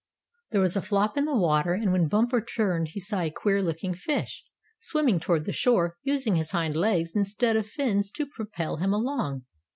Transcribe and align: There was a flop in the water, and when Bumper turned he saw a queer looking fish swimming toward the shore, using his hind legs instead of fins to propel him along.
There 0.49 0.61
was 0.61 0.75
a 0.75 0.81
flop 0.81 1.15
in 1.15 1.25
the 1.25 1.35
water, 1.37 1.75
and 1.75 1.91
when 1.91 2.07
Bumper 2.07 2.41
turned 2.41 2.87
he 2.87 2.99
saw 2.99 3.19
a 3.19 3.29
queer 3.29 3.61
looking 3.61 3.93
fish 3.93 4.43
swimming 4.79 5.19
toward 5.19 5.45
the 5.45 5.53
shore, 5.53 5.95
using 6.01 6.37
his 6.37 6.49
hind 6.49 6.75
legs 6.75 7.15
instead 7.15 7.55
of 7.55 7.67
fins 7.67 8.09
to 8.13 8.25
propel 8.25 8.77
him 8.77 8.93
along. 8.93 9.45